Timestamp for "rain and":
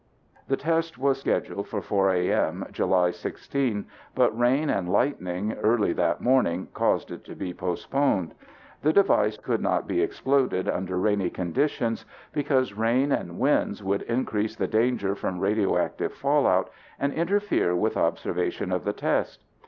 4.35-4.89, 12.73-13.37